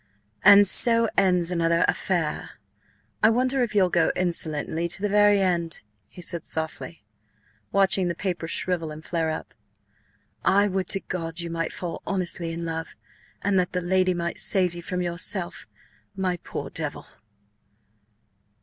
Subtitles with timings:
[0.43, 2.57] "And so ends another affaire....
[3.21, 7.03] I wonder if you'll go insolently to the very end?" he said softly,
[7.71, 9.53] watching the paper shrivel and flare up.
[10.43, 14.73] "I would to God you might fall honestly in love–and that the lady might save
[14.73, 17.05] you from yourself–my poor Devil!"